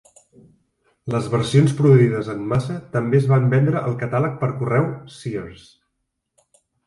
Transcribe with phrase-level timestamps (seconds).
[1.15, 4.87] Les versions produïdes en massa també es van vendre al catàleg per correu
[5.19, 5.69] Sears.